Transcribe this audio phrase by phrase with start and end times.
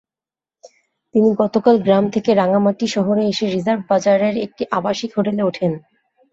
[1.15, 5.71] তিনি গতকাল গ্রাম থেকে রাঙামাটি শহরে এসে রিজার্ভ বাজারের একটি আবাসিক হোটেলে ওঠেন।